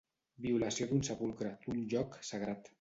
Violació 0.45 0.87
d'un 0.93 1.05
sepulcre, 1.11 1.53
d'un 1.69 1.87
lloc 1.95 2.21
sagrat. 2.35 2.69